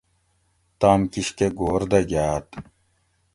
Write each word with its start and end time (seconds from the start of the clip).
تام 0.79 1.01
کِشکہ 1.11 1.47
گھور 1.59 1.81
دہ 1.91 1.99
گاۤت 2.09 2.47